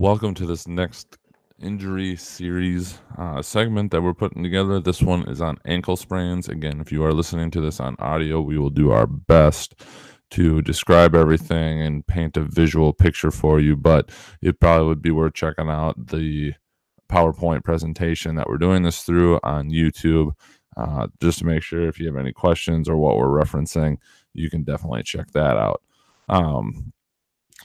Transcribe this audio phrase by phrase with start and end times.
[0.00, 1.18] welcome to this next
[1.60, 4.80] injury series uh, segment that we're putting together.
[4.80, 6.48] This one is on ankle sprains.
[6.48, 9.84] Again, if you are listening to this on audio, we will do our best
[10.30, 14.10] to describe everything and paint a visual picture for you, but
[14.40, 16.54] it probably would be worth checking out the
[17.12, 20.30] PowerPoint presentation that we're doing this through on YouTube.
[20.78, 23.98] Uh, just to make sure if you have any questions or what we're referencing,
[24.32, 25.82] you can definitely check that out.
[26.30, 26.94] Um,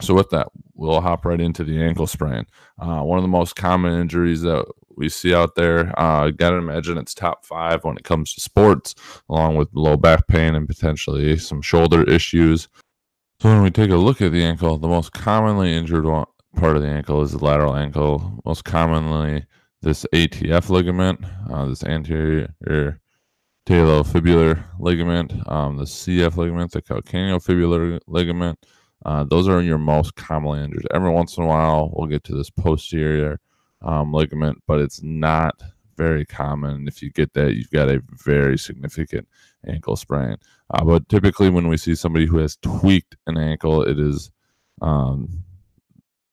[0.02, 2.46] so with that, we'll hop right into the ankle sprain.
[2.80, 4.66] Uh, one of the most common injuries that
[4.98, 5.98] we see out there.
[6.00, 8.96] Uh, gotta imagine it's top five when it comes to sports,
[9.30, 12.68] along with low back pain and potentially some shoulder issues.
[13.42, 16.26] So when we take a look at the ankle, the most commonly injured one,
[16.56, 18.40] part of the ankle is the lateral ankle.
[18.46, 19.46] Most commonly,
[19.82, 23.02] this ATF ligament, uh, this anterior
[23.68, 28.58] talofibular ligament, um, the CF ligament, the calcaneofibular ligament.
[29.06, 30.88] Uh, those are your most commonly injured.
[30.94, 33.40] Every once in a while, we'll get to this posterior
[33.84, 35.62] um, ligament, but it's not
[35.96, 36.88] very common.
[36.88, 39.28] If you get that, you've got a very significant
[39.68, 40.38] ankle sprain.
[40.74, 44.32] Uh, but typically, when we see somebody who has tweaked an ankle, it is
[44.82, 45.44] um,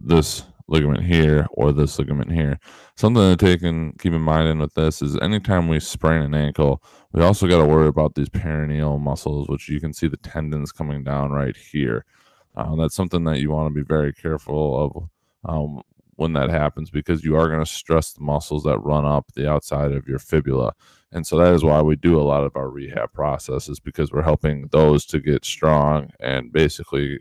[0.01, 2.59] this ligament here or this ligament here.
[2.97, 6.35] Something to take and keep in mind in with this is anytime we sprain an
[6.35, 10.17] ankle, we also got to worry about these peroneal muscles, which you can see the
[10.17, 12.07] tendons coming down right here.
[12.55, 15.11] Uh, that's something that you want to be very careful
[15.45, 15.83] of um,
[16.17, 19.51] when that happens because you are going to stress the muscles that run up the
[19.51, 20.73] outside of your fibula.
[21.11, 24.23] And so that is why we do a lot of our rehab processes because we're
[24.23, 27.21] helping those to get strong and basically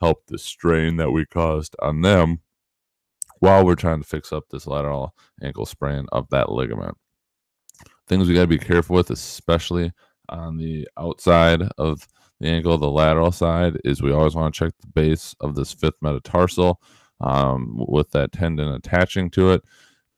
[0.00, 2.40] help the strain that we caused on them
[3.38, 6.96] while we're trying to fix up this lateral ankle sprain of that ligament.
[8.06, 9.92] Things we got to be careful with, especially
[10.28, 12.08] on the outside of
[12.42, 15.72] the ankle, the lateral side, is we always want to check the base of this
[15.72, 16.80] fifth metatarsal
[17.20, 19.62] um, with that tendon attaching to it.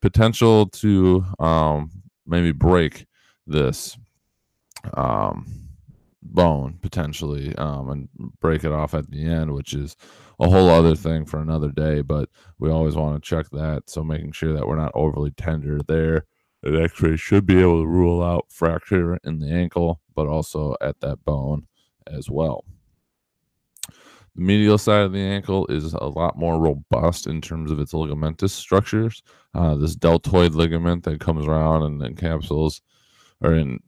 [0.00, 1.90] Potential to um,
[2.26, 3.06] maybe break
[3.46, 3.96] this
[4.94, 5.68] um,
[6.22, 8.08] bone potentially um, and
[8.40, 9.96] break it off at the end, which is
[10.40, 12.00] a whole other thing for another day.
[12.00, 13.84] But we always want to check that.
[13.88, 16.24] So making sure that we're not overly tender there.
[16.62, 20.76] An x ray should be able to rule out fracture in the ankle, but also
[20.80, 21.66] at that bone
[22.06, 22.64] as well.
[24.36, 27.92] The medial side of the ankle is a lot more robust in terms of its
[27.92, 29.22] ligamentous structures.
[29.54, 32.80] Uh, this deltoid ligament that comes around and encapsulates
[33.40, 33.78] or in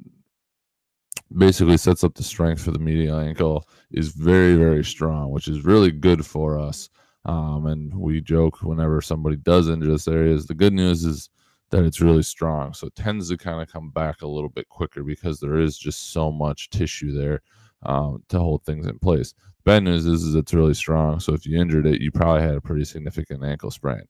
[1.37, 5.65] basically sets up the strength for the medial ankle is very very strong, which is
[5.65, 6.89] really good for us.
[7.25, 10.33] Um, and we joke whenever somebody does injure this area.
[10.33, 11.29] Is the good news is
[11.71, 14.69] that it's really strong, so it tends to kind of come back a little bit
[14.69, 17.43] quicker because there is just so much tissue there
[17.83, 19.35] um, to hold things in place.
[19.65, 21.19] Bad news is, is it's really strong.
[21.21, 24.03] So if you injured it, you probably had a pretty significant ankle sprain.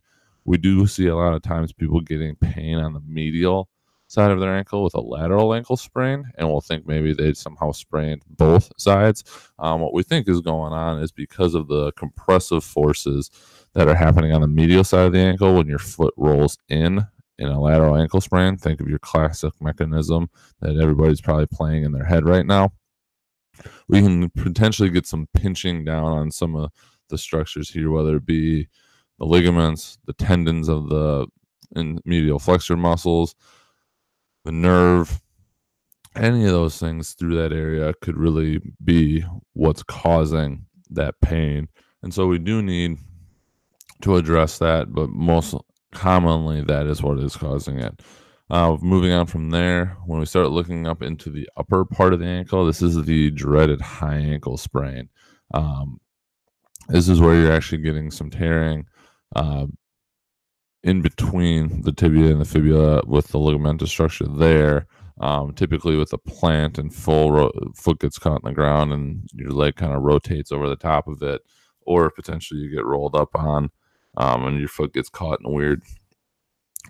[0.44, 3.68] We do see a lot of times people getting pain on the medial
[4.08, 7.72] side of their ankle with a lateral ankle sprain, and we'll think maybe they somehow
[7.72, 9.24] sprained both sides.
[9.58, 13.30] Um, what we think is going on is because of the compressive forces
[13.72, 17.04] that are happening on the medial side of the ankle when your foot rolls in
[17.38, 18.56] in a lateral ankle sprain.
[18.56, 22.72] Think of your classic mechanism that everybody's probably playing in their head right now
[23.88, 26.70] we can potentially get some pinching down on some of
[27.08, 28.68] the structures here, whether it be
[29.18, 31.26] the ligaments, the tendons of the
[31.74, 33.34] and medial flexor muscles,
[34.44, 35.20] the nerve,
[36.14, 41.68] any of those things through that area could really be what's causing that pain.
[42.02, 42.98] And so we do need
[44.02, 45.54] to address that, but most
[45.92, 48.00] commonly that is what is causing it.
[48.48, 52.20] Uh, moving on from there, when we start looking up into the upper part of
[52.20, 55.08] the ankle, this is the dreaded high ankle sprain.
[55.52, 56.00] Um,
[56.88, 58.86] this is where you're actually getting some tearing
[59.34, 59.66] uh,
[60.84, 64.86] in between the tibia and the fibula with the ligamentous structure there.
[65.18, 69.28] Um, typically, with a plant and full ro- foot gets caught in the ground and
[69.32, 71.40] your leg kind of rotates over the top of it,
[71.80, 73.70] or potentially you get rolled up on
[74.18, 75.82] um, and your foot gets caught in a weird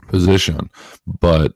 [0.09, 0.71] position.
[1.07, 1.55] But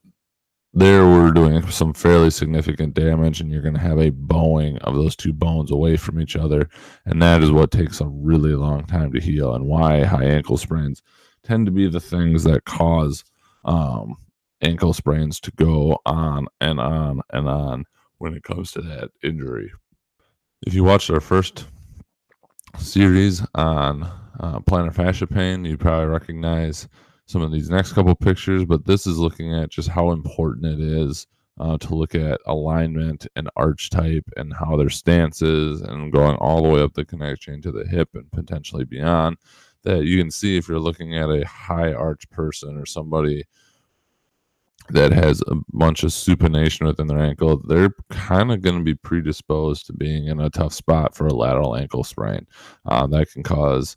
[0.73, 4.95] there we're doing some fairly significant damage, and you're going to have a bowing of
[4.95, 6.69] those two bones away from each other.
[7.05, 10.57] And that is what takes a really long time to heal, and why high ankle
[10.57, 11.03] sprains
[11.43, 13.25] tend to be the things that cause
[13.65, 14.15] um,
[14.63, 17.85] ankle sprains to go on and on and on
[18.19, 19.73] when it comes to that injury.
[20.67, 21.65] If you watched our first
[22.79, 24.03] series on
[24.39, 26.87] uh, plantar fascia pain, you probably recognize
[27.31, 30.81] some of these next couple pictures, but this is looking at just how important it
[30.81, 31.29] is
[31.61, 36.35] uh, to look at alignment and arch type and how their stance is and going
[36.37, 39.37] all the way up the kinetic chain to the hip and potentially beyond.
[39.83, 43.45] that you can see if you're looking at a high arch person or somebody
[44.89, 48.95] that has a bunch of supination within their ankle, they're kind of going to be
[48.95, 52.45] predisposed to being in a tough spot for a lateral ankle sprain.
[52.87, 53.97] Uh, that can cause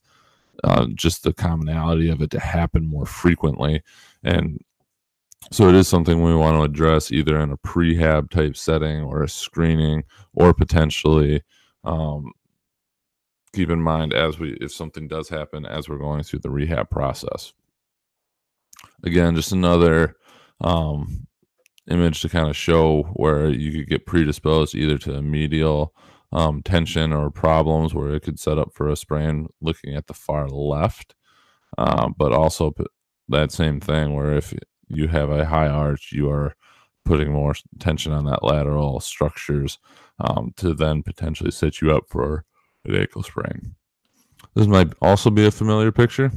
[0.63, 3.81] uh, just the commonality of it to happen more frequently.
[4.23, 4.59] And
[5.51, 9.23] so it is something we want to address either in a prehab type setting or
[9.23, 10.03] a screening
[10.33, 11.44] or potentially
[11.83, 12.31] um,
[13.53, 16.89] keep in mind as we if something does happen as we're going through the rehab
[16.89, 17.53] process.
[19.03, 20.15] Again, just another
[20.61, 21.27] um,
[21.89, 25.94] image to kind of show where you could get predisposed either to a medial
[26.33, 30.13] um, tension or problems where it could set up for a sprain looking at the
[30.13, 31.15] far left.
[31.77, 32.74] Uh, but also
[33.30, 34.53] that same thing where if
[34.88, 36.56] you have a high arch, you are
[37.06, 39.77] putting more tension on that lateral structures
[40.19, 42.45] um, to then potentially set you up for
[42.85, 43.75] an ankle sprain.
[44.56, 46.31] This might also be a familiar picture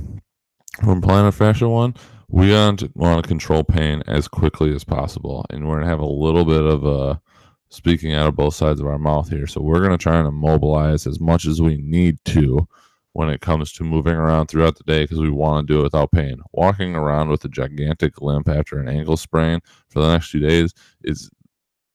[0.83, 1.95] from plantar fascia one.
[2.29, 6.01] We want to, want to control pain as quickly as possible, and we're gonna have
[6.01, 7.21] a little bit of a
[7.69, 9.47] speaking out of both sides of our mouth here.
[9.47, 12.69] So we're gonna try and mobilize as much as we need to
[13.17, 15.85] when it comes to moving around throughout the day because we want to do it
[15.85, 16.39] without pain.
[16.53, 20.75] Walking around with a gigantic limp after an ankle sprain for the next few days
[21.03, 21.31] is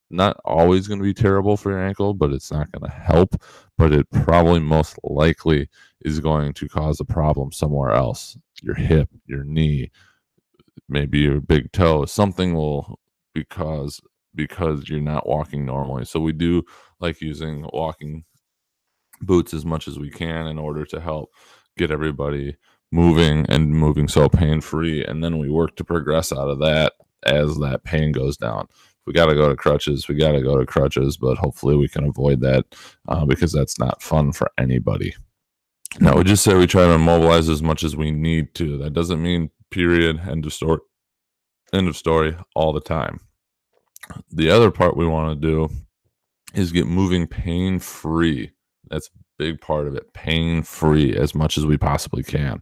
[0.09, 3.35] not always going to be terrible for your ankle, but it's not going to help.
[3.77, 5.69] But it probably most likely
[6.03, 9.91] is going to cause a problem somewhere else your hip, your knee,
[10.89, 12.06] maybe your big toe.
[12.06, 13.00] Something will
[13.35, 14.01] because
[14.36, 16.06] because you're not walking normally.
[16.06, 16.63] So we do
[17.00, 18.24] like using walking
[19.22, 21.31] boots as much as we can in order to help
[21.78, 22.57] get everybody
[22.92, 26.94] moving and moving so pain free and then we work to progress out of that
[27.24, 28.68] as that pain goes down.
[29.06, 31.88] We got to go to crutches we got to go to crutches but hopefully we
[31.88, 32.66] can avoid that
[33.07, 35.16] uh, because that's not fun for anybody.
[36.00, 38.77] Now we just say we try to immobilize as much as we need to.
[38.77, 40.80] That doesn't mean period end of story
[41.74, 43.22] end of story all the time
[44.31, 45.69] the other part we want to do
[46.53, 48.51] is get moving pain free
[48.92, 50.13] that's a big part of it.
[50.13, 52.62] Pain free as much as we possibly can.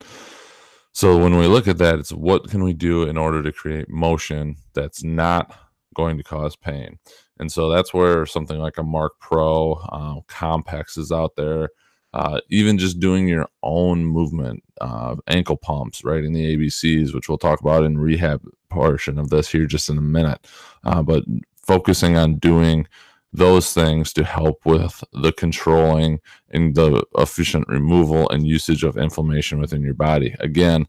[0.94, 3.90] So when we look at that, it's what can we do in order to create
[3.90, 5.58] motion that's not
[5.96, 7.00] going to cause pain?
[7.40, 11.70] And so that's where something like a Marc Pro, uh, Compex is out there.
[12.14, 17.30] Uh, even just doing your own movement, uh, ankle pumps, right in the ABCs, which
[17.30, 20.48] we'll talk about in rehab portion of this here just in a minute.
[20.84, 21.24] Uh, but
[21.62, 22.88] focusing on doing
[23.32, 26.20] those things to help with the controlling
[26.50, 30.36] and the efficient removal and usage of inflammation within your body.
[30.40, 30.88] Again,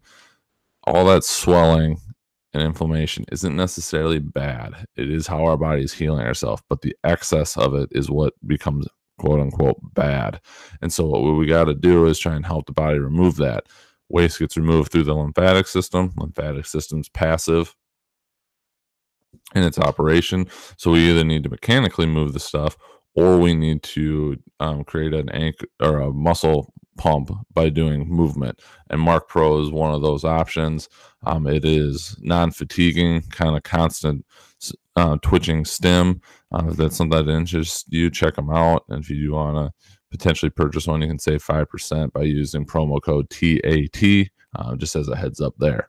[0.85, 2.01] all that swelling
[2.53, 4.87] and inflammation isn't necessarily bad.
[4.97, 8.35] It is how our body is healing ourselves, but the excess of it is what
[8.47, 8.87] becomes
[9.21, 10.41] quote unquote bad.
[10.81, 13.67] And so what we got to do is try and help the body remove that.
[14.09, 16.13] Waste gets removed through the lymphatic system.
[16.17, 17.77] Lymphatic system's passive
[19.55, 20.47] in its operation.
[20.79, 22.77] So we either need to mechanically move the stuff
[23.15, 28.59] or we need to um, create an ankle or a muscle pump by doing movement.
[28.89, 30.89] And Marc Pro is one of those options.
[31.25, 34.25] Um, it is non-fatiguing, kind of constant
[34.97, 36.21] uh, twitching stem.
[36.53, 38.85] Uh, if that's something that interests you, check them out.
[38.89, 39.73] And if you do want to
[40.11, 44.29] potentially purchase one, you can save five percent by using promo code TAT.
[44.57, 45.89] Uh, just as a heads up there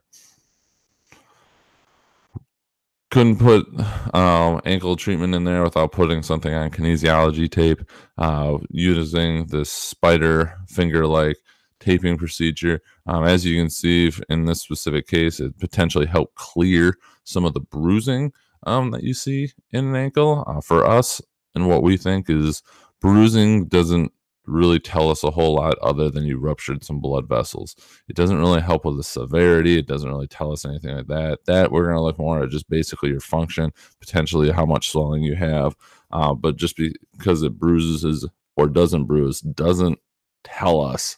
[3.12, 3.66] couldn't put
[4.14, 7.82] um, ankle treatment in there without putting something on kinesiology tape,
[8.16, 11.36] uh, using this spider finger like
[11.78, 12.80] taping procedure.
[13.06, 17.52] Um, as you can see in this specific case, it potentially helped clear some of
[17.52, 18.32] the bruising
[18.64, 20.44] um, that you see in an ankle.
[20.46, 21.20] Uh, for us,
[21.54, 22.62] and what we think is
[23.00, 24.12] bruising doesn't
[24.46, 27.76] really tell us a whole lot other than you ruptured some blood vessels.
[28.08, 29.78] It doesn't really help with the severity.
[29.78, 31.44] It doesn't really tell us anything like that.
[31.46, 35.22] That we're going to look more at just basically your function, potentially how much swelling
[35.22, 35.76] you have.
[36.10, 38.26] Uh, but just because it bruises
[38.56, 39.98] or doesn't bruise doesn't
[40.44, 41.16] tell us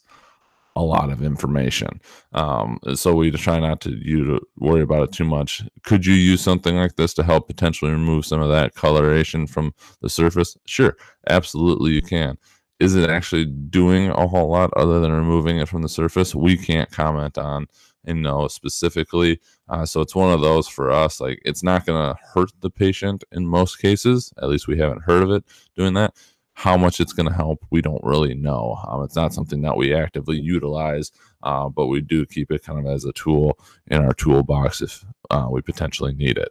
[0.76, 2.00] a lot of information.
[2.32, 5.62] Um, so we try not to you to worry about it too much.
[5.84, 9.72] Could you use something like this to help potentially remove some of that coloration from
[10.00, 10.56] the surface?
[10.66, 10.96] Sure,
[11.28, 12.36] absolutely you can
[12.80, 16.34] is it actually doing a whole lot other than removing it from the surface?
[16.34, 17.66] We can't comment on
[18.04, 19.40] and know specifically.
[19.68, 21.20] Uh, so it's one of those for us.
[21.20, 24.32] Like it's not going to hurt the patient in most cases.
[24.42, 25.44] At least we haven't heard of it
[25.76, 26.14] doing that.
[26.54, 28.78] How much it's going to help, we don't really know.
[28.88, 31.10] Um, it's not something that we actively utilize,
[31.42, 33.58] uh, but we do keep it kind of as a tool
[33.88, 36.50] in our toolbox if uh, we potentially need it.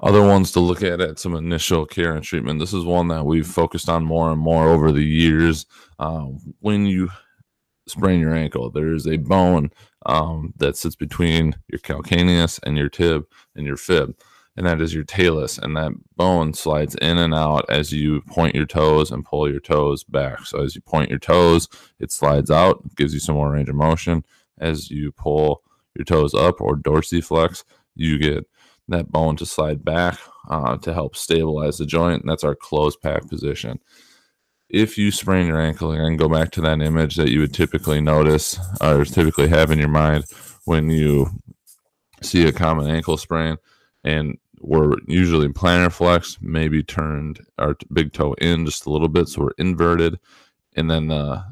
[0.00, 2.58] Other ones to look at at some initial care and treatment.
[2.58, 5.64] This is one that we've focused on more and more over the years.
[5.98, 6.26] Uh,
[6.60, 7.08] when you
[7.86, 8.70] sprain your ankle.
[8.70, 9.70] There is a bone
[10.06, 14.16] um, that sits between your calcaneus and your tib and your fib,
[14.56, 15.58] and that is your talus.
[15.58, 19.60] And that bone slides in and out as you point your toes and pull your
[19.60, 20.46] toes back.
[20.46, 21.68] So as you point your toes,
[21.98, 24.24] it slides out, gives you some more range of motion.
[24.58, 25.62] As you pull
[25.96, 28.46] your toes up or dorsiflex, you get
[28.88, 30.18] that bone to slide back
[30.50, 32.22] uh, to help stabilize the joint.
[32.22, 33.80] And that's our closed pack position
[34.72, 38.00] if you sprain your ankle and go back to that image that you would typically
[38.00, 40.24] notice or typically have in your mind
[40.64, 41.28] when you
[42.22, 43.56] see a common ankle sprain
[44.02, 49.28] and we're usually plantar flex maybe turned our big toe in just a little bit
[49.28, 50.18] so we're inverted
[50.76, 51.44] and then the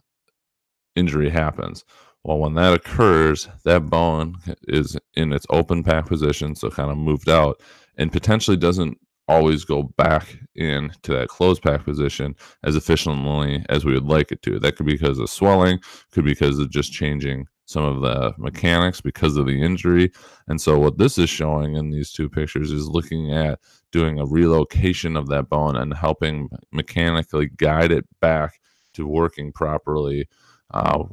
[0.97, 1.85] injury happens
[2.25, 4.37] well when that occurs that bone
[4.69, 7.61] is in its open pack position so kind of moved out
[7.97, 8.97] and potentially doesn't
[9.31, 14.33] always go back in to that closed pack position as efficiently as we would like
[14.33, 14.59] it to.
[14.59, 15.79] That could be because of swelling,
[16.11, 20.11] could be because of just changing some of the mechanics because of the injury.
[20.49, 23.61] And so what this is showing in these two pictures is looking at
[23.93, 28.59] doing a relocation of that bone and helping mechanically guide it back
[28.95, 30.29] to working properly
[30.75, 31.05] uh,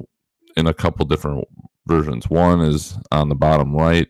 [0.56, 1.46] in a couple different
[1.86, 2.28] versions.
[2.28, 4.08] One is on the bottom right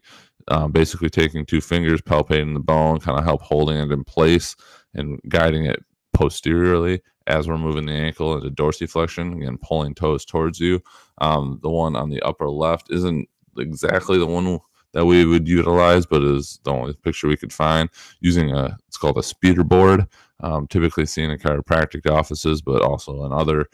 [0.48, 4.56] um, basically taking two fingers, palpating the bone, kind of help holding it in place
[4.94, 10.58] and guiding it posteriorly as we're moving the ankle into dorsiflexion, again, pulling toes towards
[10.58, 10.82] you.
[11.18, 14.58] Um, the one on the upper left isn't exactly the one
[14.92, 18.96] that we would utilize, but is the only picture we could find using a, it's
[18.96, 20.06] called a speeder board,
[20.40, 23.66] um, typically seen in chiropractic offices, but also in other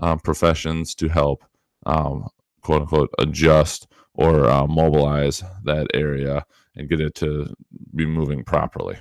[0.00, 1.44] um, professions to help
[1.86, 2.28] um,
[2.60, 6.44] quote unquote adjust or uh, mobilize that area
[6.76, 7.54] and get it to
[7.94, 8.98] be moving properly.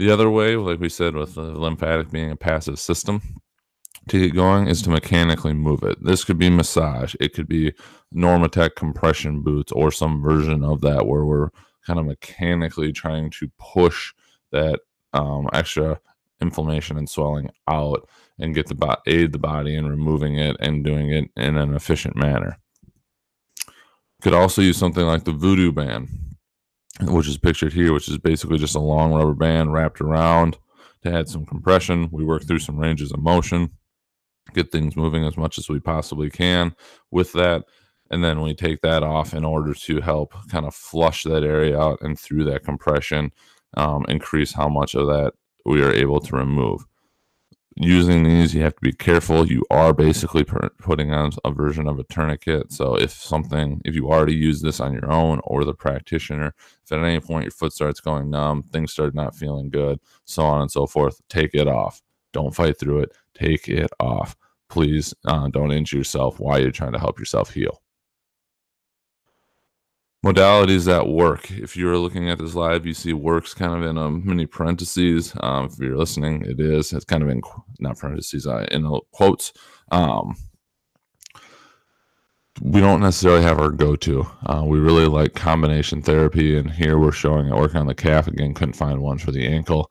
[0.00, 3.20] The other way, like we said, with the lymphatic being a passive system
[4.08, 6.02] to get going, is to mechanically move it.
[6.02, 7.74] This could be massage, it could be
[8.14, 11.50] Normatec compression boots, or some version of that where we're
[11.86, 14.14] kind of mechanically trying to push
[14.52, 14.80] that
[15.12, 16.00] um, extra
[16.40, 20.82] inflammation and swelling out and get the bo- aid the body in removing it and
[20.82, 22.56] doing it in an efficient manner.
[24.22, 26.08] Could also use something like the voodoo band,
[27.02, 30.58] which is pictured here, which is basically just a long rubber band wrapped around
[31.02, 32.08] to add some compression.
[32.12, 33.70] We work through some ranges of motion,
[34.54, 36.74] get things moving as much as we possibly can
[37.10, 37.64] with that.
[38.10, 41.78] And then we take that off in order to help kind of flush that area
[41.78, 43.30] out and through that compression,
[43.76, 46.84] um, increase how much of that we are able to remove
[47.76, 49.46] using these, you have to be careful.
[49.46, 52.72] You are basically per- putting on a version of a tourniquet.
[52.72, 56.92] So if something, if you already use this on your own or the practitioner, if
[56.92, 60.62] at any point your foot starts going numb, things start not feeling good, so on
[60.62, 62.02] and so forth, take it off.
[62.32, 63.12] Don't fight through it.
[63.34, 64.36] Take it off.
[64.68, 67.82] Please uh, don't injure yourself while you're trying to help yourself heal
[70.24, 71.50] modalities that work.
[71.50, 75.32] If you're looking at this live, you see works kind of in a mini parentheses.
[75.40, 76.92] Um, if you're listening, it is.
[76.92, 77.40] It's kind of in
[77.78, 79.52] not parentheses, uh, in quotes.
[79.90, 80.36] Um,
[82.60, 84.26] we don't necessarily have our go-to.
[84.44, 88.26] Uh, we really like combination therapy, and here we're showing it working on the calf.
[88.26, 89.90] Again, couldn't find one for the ankle,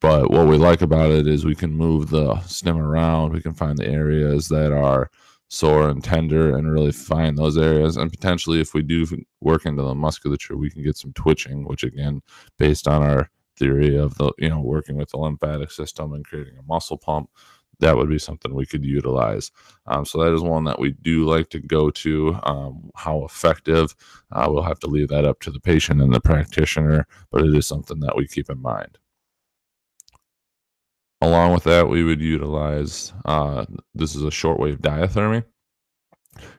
[0.00, 3.32] but what we like about it is we can move the stem around.
[3.32, 5.10] We can find the areas that are
[5.48, 7.96] sore and tender and really find those areas.
[7.96, 9.06] And potentially, if we do
[9.40, 12.22] work into the musculature, we can get some twitching, which again,
[12.58, 16.58] based on our theory of the, you know, working with the lymphatic system and creating
[16.58, 17.30] a muscle pump,
[17.78, 19.50] that would be something we could utilize.
[19.86, 22.38] Um, so that is one that we do like to go to.
[22.42, 23.94] Um, how effective,
[24.32, 27.54] uh, we'll have to leave that up to the patient and the practitioner, but it
[27.54, 28.98] is something that we keep in mind.
[31.26, 33.66] Along with that, we would utilize uh,
[33.96, 35.42] this is a shortwave diathermy.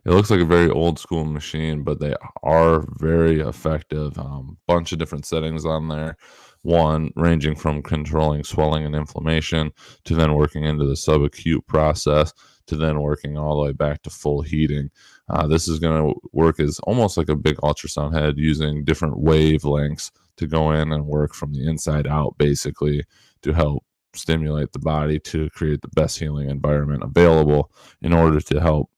[0.03, 4.19] It looks like a very old school machine, but they are very effective.
[4.19, 6.17] Um, bunch of different settings on there.
[6.63, 9.71] One ranging from controlling swelling and inflammation
[10.03, 12.33] to then working into the subacute process
[12.65, 14.89] to then working all the way back to full heating.
[15.29, 19.15] Uh, this is going to work as almost like a big ultrasound head using different
[19.15, 23.05] wavelengths to go in and work from the inside out, basically,
[23.43, 23.85] to help
[24.17, 27.71] stimulate the body to create the best healing environment available
[28.01, 28.89] in order to help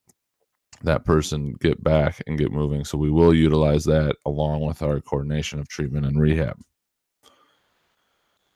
[0.84, 2.86] that person get back and get moving.
[2.86, 6.58] So we will utilize that along with our coordination of treatment and rehab.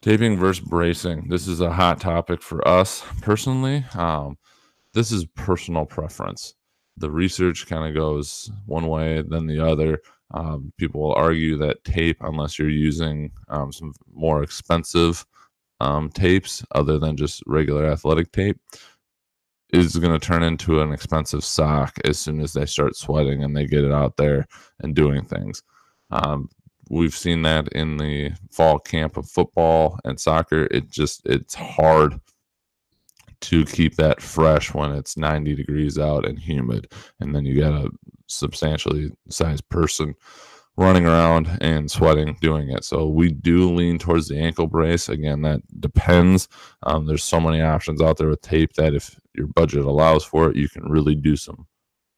[0.01, 1.27] Taping versus bracing.
[1.29, 3.85] This is a hot topic for us personally.
[3.93, 4.37] Um,
[4.93, 6.55] this is personal preference.
[6.97, 9.99] The research kind of goes one way, then the other.
[10.31, 15.25] Um, people will argue that tape, unless you're using um, some more expensive
[15.79, 18.59] um, tapes other than just regular athletic tape
[19.73, 23.57] is going to turn into an expensive sock as soon as they start sweating and
[23.57, 24.47] they get it out there
[24.81, 25.63] and doing things.
[26.11, 26.49] Um,
[26.89, 30.67] we've seen that in the fall camp of football and soccer.
[30.69, 32.19] It just it's hard
[33.41, 37.73] to keep that fresh when it's 90 degrees out and humid, and then you got
[37.73, 37.89] a
[38.27, 40.15] substantially sized person
[40.75, 42.83] running around and sweating doing it.
[42.83, 45.07] So we do lean towards the ankle brace.
[45.09, 46.47] Again, that depends.
[46.83, 50.49] Um, there's so many options out there with tape that if your budget allows for
[50.49, 51.67] it, you can really do some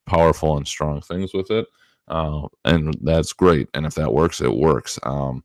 [0.06, 1.68] powerful and strong things with it.
[2.08, 3.68] Uh, and that's great.
[3.74, 5.00] And if that works, it works.
[5.04, 5.44] Um,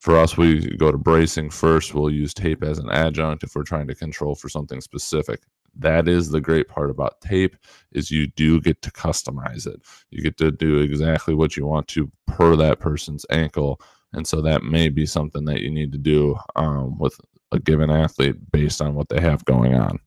[0.00, 1.94] for us, we go to bracing first.
[1.94, 5.42] We'll use tape as an adjunct if we're trying to control for something specific
[5.78, 7.56] that is the great part about tape
[7.92, 9.80] is you do get to customize it.
[10.10, 13.80] You get to do exactly what you want to per that person's ankle
[14.12, 17.18] and so that may be something that you need to do um, with
[17.50, 19.98] a given athlete based on what they have going on.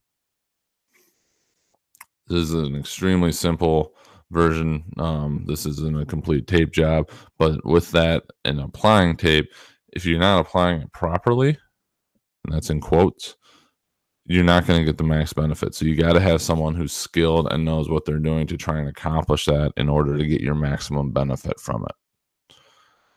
[2.28, 3.96] This is an extremely simple
[4.32, 9.52] version um, this isn't a complete tape job but with that and applying tape
[9.94, 11.50] if you're not applying it properly
[12.44, 13.36] and that's in quotes
[14.26, 15.76] you're not going to get the max benefit.
[15.76, 18.80] So you got to have someone who's skilled and knows what they're doing to try
[18.80, 21.96] and accomplish that in order to get your maximum benefit from it.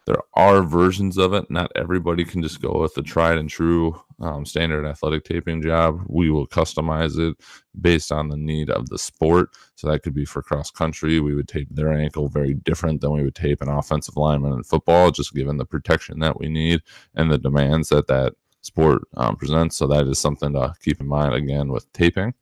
[0.04, 1.50] There are versions of it.
[1.50, 6.02] Not everybody can just go with the tried and true um, standard athletic taping job.
[6.08, 7.36] We will customize it
[7.78, 9.50] based on the need of the sport.
[9.74, 11.20] So that could be for cross country.
[11.20, 14.62] We would tape their ankle very different than we would tape an offensive lineman in
[14.62, 16.80] football, just given the protection that we need
[17.14, 18.32] and the demands that that
[18.68, 19.76] sport um, presents.
[19.76, 22.34] So that is something to keep in mind again with taping.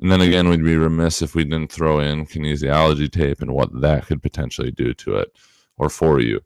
[0.00, 3.80] And then again, we'd be remiss if we didn't throw in kinesiology tape and what
[3.80, 5.28] that could potentially do to it
[5.76, 6.40] or for you.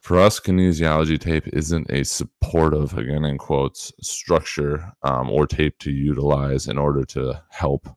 [0.00, 5.92] For us, kinesiology tape isn't a supportive, again in quotes, structure um, or tape to
[5.92, 7.88] utilize in order to help,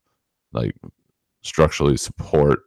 [0.52, 0.76] like,
[1.42, 2.60] structurally support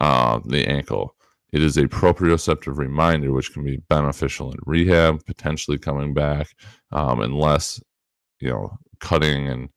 [0.00, 1.14] uh, the ankle.
[1.52, 6.48] It is a proprioceptive reminder, which can be beneficial in rehab, potentially coming back,
[6.90, 7.80] um, unless
[8.40, 9.68] you know cutting and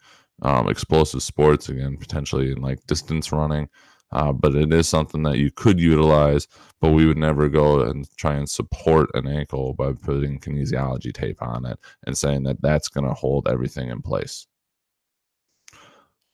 [0.41, 3.69] um, explosive sports again, potentially in like distance running.
[4.11, 6.47] Uh, but it is something that you could utilize,
[6.79, 11.41] but we would never go and try and support an ankle by putting kinesiology tape
[11.41, 14.47] on it and saying that that's going to hold everything in place.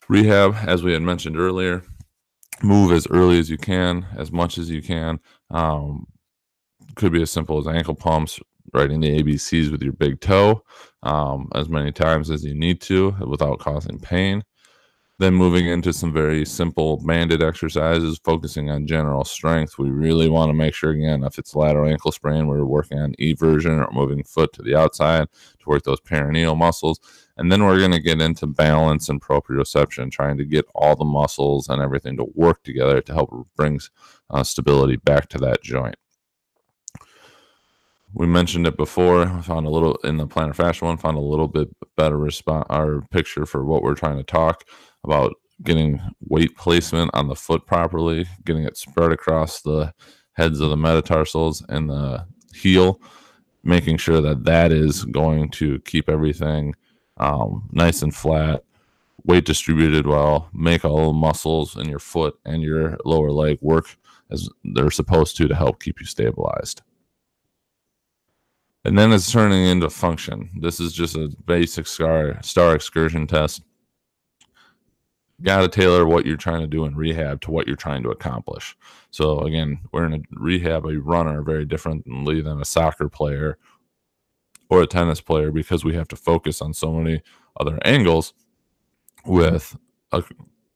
[0.10, 1.84] Rehab, as we had mentioned earlier,
[2.64, 5.20] move as early as you can, as much as you can.
[5.50, 6.08] Um,
[6.96, 8.40] could be as simple as ankle pumps,
[8.74, 10.64] writing the ABCs with your big toe
[11.04, 14.44] um, as many times as you need to without causing pain.
[15.22, 19.78] Then moving into some very simple banded exercises, focusing on general strength.
[19.78, 23.14] We really want to make sure, again, if it's lateral ankle sprain, we're working on
[23.20, 25.28] eversion or moving foot to the outside
[25.60, 27.00] to work those peroneal muscles.
[27.38, 31.06] And then we're going to get into balance and proprioception, trying to get all the
[31.06, 33.80] muscles and everything to work together to help bring
[34.32, 35.98] uh, stability back to that joint.
[38.14, 39.28] We mentioned it before.
[39.28, 42.66] I found a little in the plantar fascia one, found a little bit better response,
[42.72, 44.66] our picture for what we're trying to talk
[45.04, 45.34] about
[45.64, 49.94] getting weight placement on the foot properly, getting it spread across the
[50.34, 53.00] heads of the metatarsals and the heel,
[53.64, 56.74] making sure that that is going to keep everything
[57.18, 58.64] um, nice and flat,
[59.26, 63.98] weight distributed well, make all the muscles in your foot and your lower leg work
[64.32, 66.82] as they're supposed to to help keep you stabilized.
[68.84, 70.50] And then it's turning into function.
[70.60, 73.62] This is just a basic star, star excursion test
[75.42, 78.10] got to tailor what you're trying to do in rehab to what you're trying to
[78.10, 78.76] accomplish.
[79.12, 83.58] So again, we're in a rehab, a runner very differently than a soccer player
[84.70, 87.22] or a tennis player because we have to focus on so many
[87.60, 88.34] other angles
[89.26, 89.78] with
[90.12, 90.24] a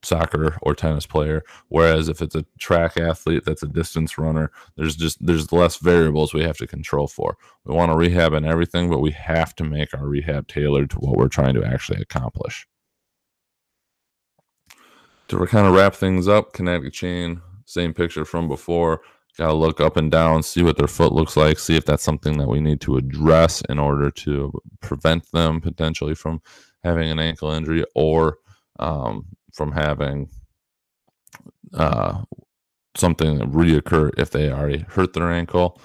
[0.04, 1.44] soccer or tennis player.
[1.70, 6.34] Whereas if it's a track athlete that's a distance runner there's just there's less variables
[6.34, 7.38] we have to control for.
[7.64, 10.98] We want to rehab and everything but we have to make our rehab tailored to
[10.98, 12.68] what we're trying to actually accomplish
[15.28, 19.02] to kind of wrap things up, kinetic chain, same picture from before.
[19.38, 22.04] Got to look up and down, see what their foot looks like, see if that's
[22.04, 26.42] something that we need to address in order to prevent them potentially from
[26.84, 28.38] having an ankle injury or
[28.80, 30.30] um, from having
[31.74, 32.22] uh,
[32.96, 35.82] something reoccur if they already hurt their ankle.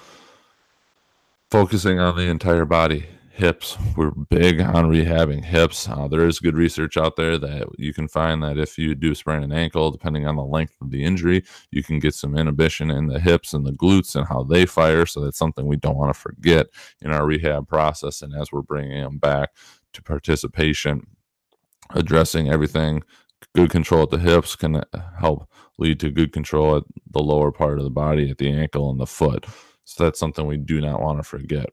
[1.49, 3.77] Focusing on the entire body hips.
[3.95, 5.87] We're big on rehabbing hips.
[5.87, 9.15] Uh, there is good research out there that you can find that if you do
[9.15, 12.91] sprain an ankle, depending on the length of the injury, you can get some inhibition
[12.91, 15.05] in the hips and the glutes and how they fire.
[15.05, 16.67] So that's something we don't want to forget
[17.01, 18.21] in our rehab process.
[18.21, 19.51] And as we're bringing them back
[19.93, 21.07] to participation,
[21.91, 23.03] addressing everything
[23.55, 24.83] good control at the hips can
[25.19, 28.91] help lead to good control at the lower part of the body, at the ankle
[28.91, 29.45] and the foot.
[29.83, 31.69] So that's something we do not want to forget.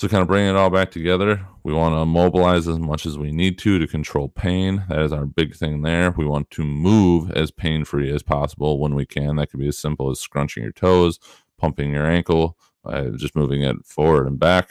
[0.00, 3.18] So, kind of bringing it all back together, we want to mobilize as much as
[3.18, 4.82] we need to to control pain.
[4.88, 6.12] That is our big thing there.
[6.12, 9.36] We want to move as pain free as possible when we can.
[9.36, 11.20] That could be as simple as scrunching your toes,
[11.58, 14.70] pumping your ankle, uh, just moving it forward and back.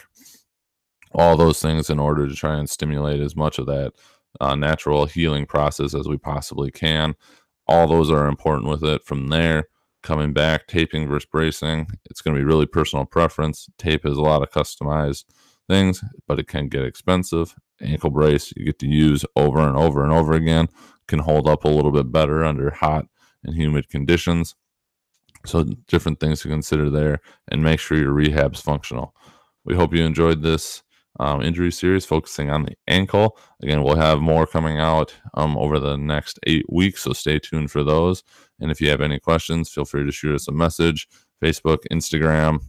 [1.12, 3.92] All those things in order to try and stimulate as much of that
[4.40, 7.14] uh, natural healing process as we possibly can.
[7.68, 9.04] All those are important with it.
[9.04, 9.68] From there,
[10.02, 11.86] coming back, taping versus bracing.
[12.10, 13.68] It's going to be really personal preference.
[13.78, 15.24] Tape has a lot of customized
[15.68, 17.54] things, but it can get expensive.
[17.80, 20.68] Ankle brace you get to use over and over and over again
[21.06, 23.06] can hold up a little bit better under hot
[23.44, 24.54] and humid conditions.
[25.46, 29.14] So different things to consider there, and make sure your rehab's functional.
[29.64, 30.82] We hope you enjoyed this
[31.18, 33.36] um, injury series focusing on the ankle.
[33.62, 37.70] Again, we'll have more coming out um, over the next eight weeks, so stay tuned
[37.70, 38.22] for those.
[38.60, 41.08] And if you have any questions, feel free to shoot us a message
[41.42, 42.60] Facebook, Instagram,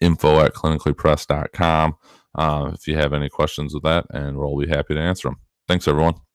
[0.00, 1.94] info at clinicallypress.com.
[2.34, 5.38] Uh, if you have any questions with that, and we'll be happy to answer them.
[5.66, 6.25] Thanks, everyone.